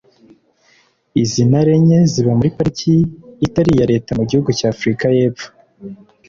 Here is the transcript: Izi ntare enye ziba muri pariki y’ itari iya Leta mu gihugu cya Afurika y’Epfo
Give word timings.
Izi 1.21 1.41
ntare 1.49 1.71
enye 1.79 1.99
ziba 2.11 2.31
muri 2.37 2.55
pariki 2.57 2.89
y’ 3.39 3.43
itari 3.47 3.69
iya 3.75 3.89
Leta 3.91 4.11
mu 4.19 4.23
gihugu 4.29 4.49
cya 4.59 4.67
Afurika 4.73 5.05
y’Epfo 5.17 5.47